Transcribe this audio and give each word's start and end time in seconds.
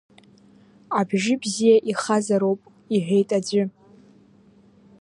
Абжьы 0.99 1.33
бзиа 1.41 1.75
ихазароуп,– 1.91 2.61
иҳәеит 2.95 3.29
аӡәы. 3.37 3.63